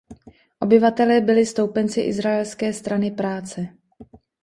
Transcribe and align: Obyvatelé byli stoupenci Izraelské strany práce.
Obyvatelé 0.59 1.21
byli 1.21 1.45
stoupenci 1.45 2.01
Izraelské 2.01 2.73
strany 2.73 3.11
práce. 3.11 3.67